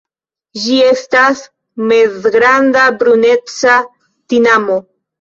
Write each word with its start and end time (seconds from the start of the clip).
Ĝi 0.63 0.79
estas 0.85 1.43
mezgranda 1.93 2.89
bruneca 3.05 3.81
tinamo. 3.91 4.85